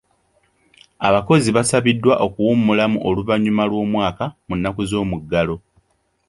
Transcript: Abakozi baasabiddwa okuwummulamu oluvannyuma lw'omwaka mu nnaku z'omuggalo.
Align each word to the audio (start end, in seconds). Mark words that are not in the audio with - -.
Abakozi 1.07 1.49
baasabiddwa 1.55 2.13
okuwummulamu 2.25 2.97
oluvannyuma 3.07 3.63
lw'omwaka 3.69 4.25
mu 4.47 4.53
nnaku 4.57 4.81
z'omuggalo. 4.89 5.55